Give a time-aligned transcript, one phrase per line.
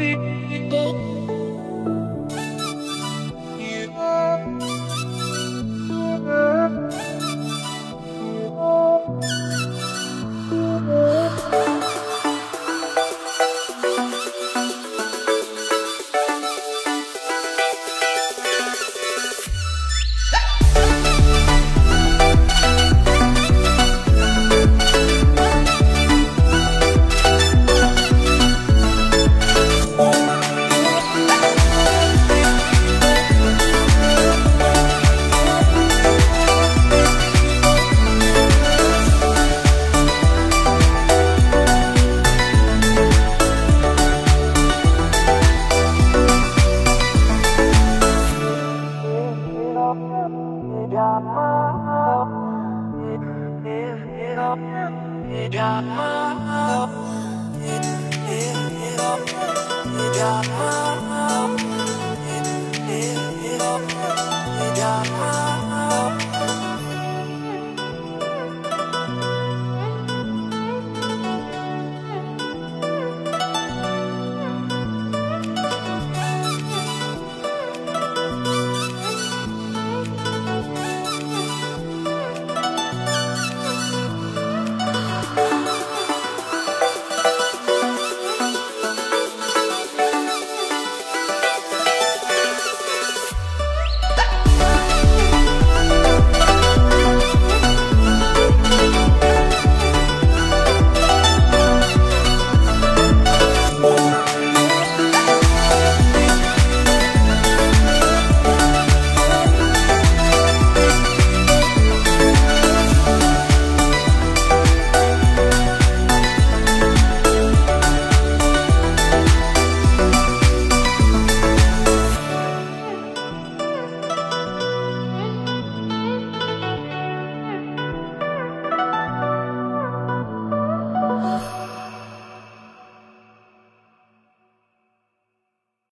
[0.00, 1.39] People.
[50.90, 51.30] Yeah.